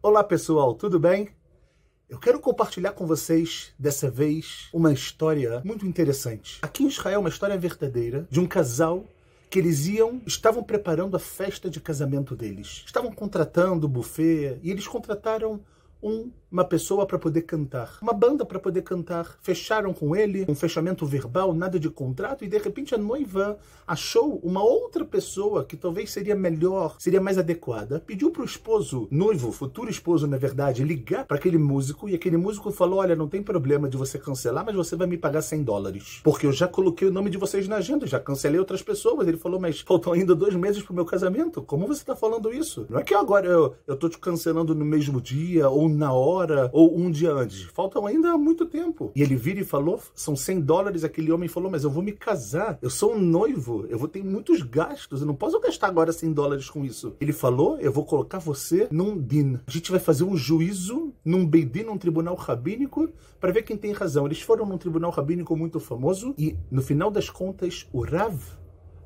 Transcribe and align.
Olá 0.00 0.22
pessoal, 0.22 0.74
tudo 0.74 1.00
bem? 1.00 1.28
Eu 2.08 2.20
quero 2.20 2.38
compartilhar 2.38 2.92
com 2.92 3.04
vocês, 3.04 3.74
dessa 3.76 4.08
vez, 4.08 4.68
uma 4.72 4.92
história 4.92 5.60
muito 5.64 5.84
interessante. 5.84 6.60
Aqui 6.62 6.84
em 6.84 6.86
Israel, 6.86 7.18
uma 7.18 7.28
história 7.28 7.58
verdadeira 7.58 8.24
de 8.30 8.38
um 8.38 8.46
casal 8.46 9.04
que 9.50 9.58
eles 9.58 9.88
iam, 9.88 10.22
estavam 10.24 10.62
preparando 10.62 11.16
a 11.16 11.18
festa 11.18 11.68
de 11.68 11.80
casamento 11.80 12.36
deles. 12.36 12.84
Estavam 12.86 13.10
contratando 13.10 13.86
o 13.86 13.88
buffet 13.88 14.60
e 14.62 14.70
eles 14.70 14.86
contrataram 14.86 15.60
um, 16.02 16.30
uma 16.50 16.64
pessoa 16.64 17.06
para 17.06 17.18
poder 17.18 17.42
cantar, 17.42 17.98
uma 18.00 18.12
banda 18.12 18.44
para 18.44 18.58
poder 18.58 18.82
cantar. 18.82 19.38
Fecharam 19.42 19.92
com 19.92 20.14
ele 20.14 20.46
um 20.48 20.54
fechamento 20.54 21.04
verbal, 21.04 21.52
nada 21.52 21.78
de 21.78 21.90
contrato, 21.90 22.44
e 22.44 22.48
de 22.48 22.58
repente 22.58 22.94
a 22.94 22.98
noiva 22.98 23.58
achou 23.86 24.38
uma 24.42 24.62
outra 24.62 25.04
pessoa 25.04 25.64
que 25.64 25.76
talvez 25.76 26.10
seria 26.10 26.34
melhor, 26.34 26.96
seria 26.98 27.20
mais 27.20 27.38
adequada. 27.38 28.02
Pediu 28.06 28.30
para 28.30 28.42
o 28.42 28.44
esposo, 28.44 29.08
noivo, 29.10 29.52
futuro 29.52 29.90
esposo, 29.90 30.26
na 30.26 30.36
verdade, 30.36 30.84
ligar 30.84 31.26
para 31.26 31.36
aquele 31.36 31.58
músico, 31.58 32.08
e 32.08 32.14
aquele 32.14 32.36
músico 32.36 32.70
falou: 32.70 33.00
Olha, 33.00 33.16
não 33.16 33.28
tem 33.28 33.42
problema 33.42 33.88
de 33.88 33.96
você 33.96 34.18
cancelar, 34.18 34.64
mas 34.64 34.74
você 34.74 34.96
vai 34.96 35.06
me 35.06 35.18
pagar 35.18 35.42
100 35.42 35.62
dólares, 35.62 36.20
porque 36.22 36.46
eu 36.46 36.52
já 36.52 36.68
coloquei 36.68 37.08
o 37.08 37.12
nome 37.12 37.30
de 37.30 37.38
vocês 37.38 37.68
na 37.68 37.76
agenda, 37.76 38.06
já 38.06 38.20
cancelei 38.20 38.58
outras 38.58 38.82
pessoas. 38.82 39.26
Ele 39.26 39.36
falou: 39.36 39.60
Mas 39.60 39.80
faltam 39.80 40.12
ainda 40.12 40.34
dois 40.34 40.54
meses 40.54 40.82
para 40.82 40.92
o 40.92 40.96
meu 40.96 41.04
casamento? 41.04 41.62
Como 41.62 41.86
você 41.86 42.00
está 42.00 42.16
falando 42.16 42.52
isso? 42.52 42.86
Não 42.88 42.98
é 42.98 43.02
que 43.02 43.14
agora 43.14 43.46
eu, 43.46 43.74
eu 43.86 43.96
tô 43.96 44.08
te 44.08 44.18
cancelando 44.18 44.74
no 44.74 44.84
mesmo 44.84 45.20
dia 45.20 45.68
ou 45.68 45.87
na 45.88 46.12
hora 46.12 46.70
ou 46.72 46.96
um 46.96 47.10
dia 47.10 47.32
antes. 47.32 47.62
Faltam 47.62 48.06
ainda 48.06 48.36
muito 48.36 48.66
tempo. 48.66 49.12
E 49.14 49.22
ele 49.22 49.36
vira 49.36 49.60
e 49.60 49.64
falou: 49.64 50.00
são 50.14 50.36
100 50.36 50.60
dólares. 50.60 51.04
Aquele 51.04 51.32
homem 51.32 51.48
falou: 51.48 51.70
mas 51.70 51.84
eu 51.84 51.90
vou 51.90 52.02
me 52.02 52.12
casar. 52.12 52.78
Eu 52.80 52.90
sou 52.90 53.14
um 53.14 53.20
noivo. 53.20 53.86
Eu 53.88 53.98
vou 53.98 54.08
ter 54.08 54.22
muitos 54.22 54.62
gastos. 54.62 55.20
Eu 55.20 55.26
não 55.26 55.34
posso 55.34 55.60
gastar 55.60 55.88
agora 55.88 56.12
100 56.12 56.32
dólares 56.32 56.70
com 56.70 56.84
isso. 56.84 57.14
Ele 57.20 57.32
falou: 57.32 57.78
eu 57.78 57.92
vou 57.92 58.04
colocar 58.04 58.38
você 58.38 58.88
num 58.90 59.18
din. 59.18 59.58
A 59.66 59.70
gente 59.70 59.90
vai 59.90 60.00
fazer 60.00 60.24
um 60.24 60.36
juízo 60.36 61.12
num 61.24 61.46
beidin, 61.46 61.84
num 61.84 61.98
tribunal 61.98 62.34
rabínico, 62.34 63.08
para 63.40 63.52
ver 63.52 63.62
quem 63.62 63.76
tem 63.76 63.92
razão. 63.92 64.26
Eles 64.26 64.40
foram 64.40 64.66
num 64.66 64.78
tribunal 64.78 65.10
rabínico 65.10 65.56
muito 65.56 65.80
famoso 65.80 66.34
e, 66.38 66.56
no 66.70 66.82
final 66.82 67.10
das 67.10 67.30
contas, 67.30 67.86
o 67.92 68.00
Rav, 68.00 68.38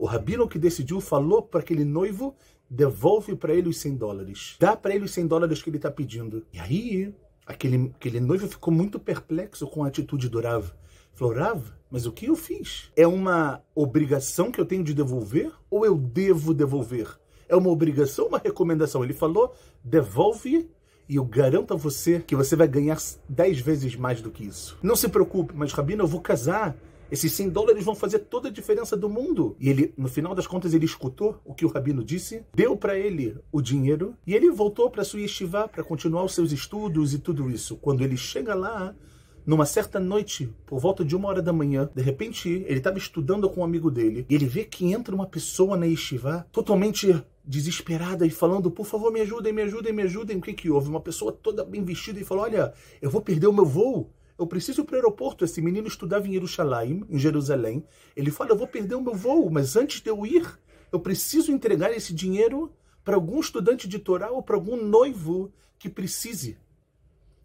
o 0.02 0.04
rabino 0.04 0.48
que 0.48 0.58
decidiu, 0.58 1.00
falou 1.00 1.42
para 1.42 1.60
aquele 1.60 1.84
noivo 1.84 2.34
devolve 2.68 3.36
para 3.36 3.54
ele 3.54 3.68
os 3.68 3.78
100 3.78 3.94
dólares. 3.94 4.56
Dá 4.58 4.74
para 4.74 4.96
ele 4.96 5.04
os 5.04 5.12
100 5.12 5.28
dólares 5.28 5.62
que 5.62 5.70
ele 5.70 5.76
está 5.76 5.92
pedindo. 5.92 6.44
E 6.52 6.58
aí, 6.58 7.14
aquele, 7.46 7.92
aquele 7.94 8.18
noivo 8.18 8.48
ficou 8.48 8.74
muito 8.74 8.98
perplexo 8.98 9.64
com 9.68 9.84
a 9.84 9.86
atitude 9.86 10.28
do 10.28 10.40
Rav. 10.40 10.72
Falou, 11.12 11.34
Rav, 11.34 11.62
mas 11.88 12.04
o 12.04 12.10
que 12.10 12.26
eu 12.26 12.34
fiz? 12.34 12.90
É 12.96 13.06
uma 13.06 13.62
obrigação 13.76 14.50
que 14.50 14.60
eu 14.60 14.66
tenho 14.66 14.82
de 14.82 14.92
devolver 14.92 15.52
ou 15.70 15.86
eu 15.86 15.96
devo 15.96 16.52
devolver? 16.52 17.06
É 17.48 17.54
uma 17.54 17.70
obrigação 17.70 18.26
uma 18.26 18.38
recomendação? 18.38 19.04
Ele 19.04 19.14
falou, 19.14 19.54
devolve 19.84 20.68
e 21.08 21.14
eu 21.14 21.24
garanto 21.24 21.74
a 21.74 21.76
você 21.76 22.18
que 22.26 22.34
você 22.34 22.56
vai 22.56 22.66
ganhar 22.66 22.98
10 23.28 23.60
vezes 23.60 23.94
mais 23.94 24.20
do 24.20 24.32
que 24.32 24.42
isso. 24.44 24.76
Não 24.82 24.96
se 24.96 25.08
preocupe, 25.08 25.54
mas 25.54 25.72
Rabino, 25.72 26.02
eu 26.02 26.08
vou 26.08 26.20
casar. 26.20 26.76
Esses 27.12 27.30
100 27.32 27.50
dólares 27.50 27.84
vão 27.84 27.94
fazer 27.94 28.20
toda 28.20 28.48
a 28.48 28.50
diferença 28.50 28.96
do 28.96 29.06
mundo. 29.06 29.54
E 29.60 29.68
ele, 29.68 29.92
no 29.98 30.08
final 30.08 30.34
das 30.34 30.46
contas, 30.46 30.72
ele 30.72 30.86
escutou 30.86 31.38
o 31.44 31.52
que 31.52 31.66
o 31.66 31.68
rabino 31.68 32.02
disse, 32.02 32.42
deu 32.54 32.74
para 32.74 32.98
ele 32.98 33.36
o 33.52 33.60
dinheiro 33.60 34.16
e 34.26 34.34
ele 34.34 34.50
voltou 34.50 34.90
para 34.90 35.04
sua 35.04 35.20
yeshiva 35.20 35.68
para 35.68 35.84
continuar 35.84 36.24
os 36.24 36.32
seus 36.32 36.52
estudos 36.52 37.12
e 37.12 37.18
tudo 37.18 37.50
isso. 37.50 37.76
Quando 37.76 38.02
ele 38.02 38.16
chega 38.16 38.54
lá, 38.54 38.94
numa 39.44 39.66
certa 39.66 40.00
noite, 40.00 40.50
por 40.64 40.80
volta 40.80 41.04
de 41.04 41.14
uma 41.14 41.28
hora 41.28 41.42
da 41.42 41.52
manhã, 41.52 41.90
de 41.94 42.00
repente 42.00 42.48
ele 42.48 42.78
estava 42.78 42.96
estudando 42.96 43.50
com 43.50 43.60
um 43.60 43.64
amigo 43.64 43.90
dele 43.90 44.24
e 44.26 44.34
ele 44.34 44.46
vê 44.46 44.64
que 44.64 44.90
entra 44.90 45.14
uma 45.14 45.26
pessoa 45.26 45.76
na 45.76 45.84
yeshiva 45.84 46.46
totalmente 46.50 47.14
desesperada 47.44 48.24
e 48.24 48.30
falando, 48.30 48.70
por 48.70 48.86
favor, 48.86 49.12
me 49.12 49.20
ajudem, 49.20 49.52
me 49.52 49.60
ajudem, 49.60 49.92
me 49.92 50.02
ajudem. 50.04 50.38
O 50.38 50.40
que 50.40 50.54
que 50.54 50.70
houve? 50.70 50.88
Uma 50.88 51.00
pessoa 51.00 51.30
toda 51.30 51.62
bem 51.62 51.84
vestida 51.84 52.18
e 52.18 52.24
falou, 52.24 52.44
olha, 52.44 52.72
eu 53.02 53.10
vou 53.10 53.20
perder 53.20 53.48
o 53.48 53.52
meu 53.52 53.66
voo. 53.66 54.10
Eu 54.42 54.46
preciso 54.48 54.80
ir 54.80 54.84
para 54.84 54.94
o 54.94 54.96
aeroporto. 54.96 55.44
Esse 55.44 55.62
menino 55.62 55.86
estudava 55.86 56.26
em 56.26 56.32
Jerusalém, 56.32 57.04
em 57.08 57.18
Jerusalém. 57.18 57.84
Ele 58.16 58.30
fala: 58.30 58.50
Eu 58.50 58.56
vou 58.56 58.66
perder 58.66 58.96
o 58.96 59.00
meu 59.00 59.14
voo, 59.14 59.48
mas 59.48 59.76
antes 59.76 60.00
de 60.00 60.10
eu 60.10 60.26
ir, 60.26 60.58
eu 60.90 60.98
preciso 60.98 61.52
entregar 61.52 61.92
esse 61.92 62.12
dinheiro 62.12 62.72
para 63.04 63.14
algum 63.14 63.38
estudante 63.38 63.86
de 63.86 64.00
Torá 64.00 64.32
ou 64.32 64.42
para 64.42 64.56
algum 64.56 64.76
noivo 64.76 65.52
que 65.78 65.88
precise. 65.88 66.58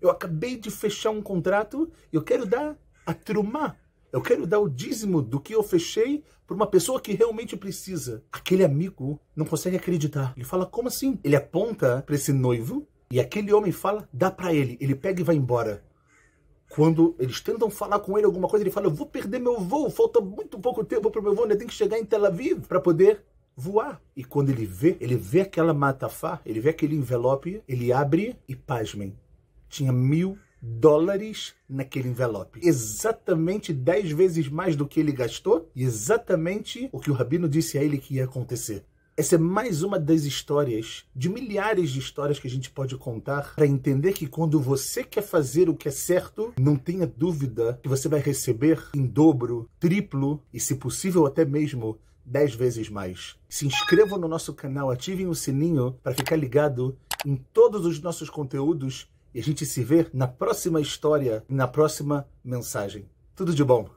Eu 0.02 0.10
acabei 0.10 0.58
de 0.58 0.72
fechar 0.72 1.12
um 1.12 1.22
contrato 1.22 1.88
e 2.12 2.16
eu 2.16 2.24
quero 2.24 2.48
dar 2.48 2.76
a 3.06 3.14
trumá. 3.14 3.76
Eu 4.12 4.22
quero 4.22 4.48
dar 4.48 4.60
o 4.60 4.70
dízimo 4.70 5.22
do 5.22 5.40
que 5.40 5.54
eu 5.54 5.62
fechei 5.62 6.24
para 6.48 6.56
uma 6.56 6.66
pessoa 6.66 7.00
que 7.00 7.14
realmente 7.14 7.56
precisa. 7.56 8.24
Aquele 8.32 8.64
amigo 8.64 9.20
não 9.36 9.46
consegue 9.46 9.78
acreditar. 9.78 10.34
Ele 10.36 10.46
fala: 10.46 10.66
Como 10.66 10.88
assim? 10.88 11.20
Ele 11.24 11.36
aponta 11.36 12.02
para 12.04 12.16
esse 12.16 12.34
noivo 12.34 12.88
e 13.12 13.20
aquele 13.20 13.54
homem 13.54 13.72
fala: 13.72 14.10
Dá 14.12 14.32
para 14.32 14.52
ele. 14.52 14.80
Ele 14.82 14.96
pega 14.96 15.22
e 15.22 15.24
vai 15.24 15.36
embora 15.36 15.86
quando 16.70 17.16
eles 17.18 17.40
tentam 17.40 17.70
falar 17.70 18.00
com 18.00 18.18
ele 18.18 18.26
alguma 18.26 18.48
coisa, 18.48 18.64
ele 18.64 18.72
fala: 18.72 18.88
Eu 18.88 18.94
vou 18.94 19.08
perder 19.08 19.40
meu 19.40 19.60
voo, 19.60 19.90
falta 19.90 20.20
muito 20.20 20.60
pouco 20.60 20.84
tempo 20.84 21.10
para 21.10 21.20
o 21.22 21.24
meu 21.24 21.34
voo, 21.34 21.44
ainda 21.44 21.56
tenho 21.56 21.70
que 21.70 21.76
chegar 21.76 21.98
em 21.98 22.06
Tel 22.06 22.26
Aviv 22.26 22.62
para 22.68 22.80
poder 22.80 23.24
voar. 23.56 24.02
E 24.16 24.24
quando 24.24 24.50
ele 24.50 24.66
vê, 24.66 24.98
ele 25.00 25.16
vê 25.16 25.42
aquela 25.42 25.74
matafá, 25.74 26.40
ele 26.46 26.60
vê 26.60 26.70
aquele 26.70 26.96
envelope, 26.96 27.64
ele 27.68 27.92
abre 27.92 28.38
e 28.48 28.56
pasmem. 28.56 29.18
Tinha 29.70 29.92
mil 29.92 30.38
dólares 30.62 31.56
naquele 31.70 32.10
envelope. 32.10 32.60
Exatamente 32.64 33.74
dez 33.74 34.12
vezes 34.12 34.48
mais 34.48 34.76
do 34.76 34.88
que 34.88 35.00
ele 35.00 35.12
gastou 35.12 35.70
e 35.76 35.84
exatamente 35.84 36.90
o 36.92 37.00
que 37.00 37.12
o 37.12 37.14
rabino 37.14 37.48
disse 37.48 37.78
a 37.78 37.84
ele 37.84 37.98
que 37.98 38.16
ia 38.16 38.26
acontecer. 38.26 38.86
Essa 39.20 39.34
é 39.34 39.38
mais 39.40 39.82
uma 39.82 39.98
das 39.98 40.26
histórias, 40.26 41.04
de 41.16 41.28
milhares 41.28 41.90
de 41.90 41.98
histórias 41.98 42.38
que 42.38 42.46
a 42.46 42.50
gente 42.52 42.70
pode 42.70 42.96
contar, 42.98 43.56
para 43.56 43.66
entender 43.66 44.14
que 44.14 44.28
quando 44.28 44.60
você 44.60 45.04
quer 45.04 45.24
fazer 45.24 45.68
o 45.68 45.74
que 45.74 45.88
é 45.88 45.92
certo, 45.92 46.54
não 46.56 46.76
tenha 46.76 47.08
dúvida 47.08 47.80
que 47.82 47.90
você 47.90 48.08
vai 48.08 48.20
receber 48.20 48.80
em 48.94 49.08
dobro, 49.08 49.68
triplo 49.80 50.44
e, 50.54 50.60
se 50.60 50.76
possível, 50.76 51.26
até 51.26 51.44
mesmo 51.44 51.98
dez 52.24 52.54
vezes 52.54 52.90
mais. 52.90 53.36
Se 53.50 53.66
inscrevam 53.66 54.20
no 54.20 54.28
nosso 54.28 54.54
canal, 54.54 54.92
ativem 54.92 55.26
o 55.26 55.34
sininho 55.34 55.98
para 56.04 56.14
ficar 56.14 56.36
ligado 56.36 56.96
em 57.26 57.38
todos 57.52 57.88
os 57.88 58.00
nossos 58.00 58.30
conteúdos 58.30 59.10
e 59.34 59.40
a 59.40 59.44
gente 59.44 59.66
se 59.66 59.84
vê 59.84 60.06
na 60.14 60.28
próxima 60.28 60.80
história, 60.80 61.44
na 61.50 61.68
próxima 61.68 62.28
mensagem. 62.46 63.10
Tudo 63.36 63.56
de 63.56 63.64
bom! 63.64 63.97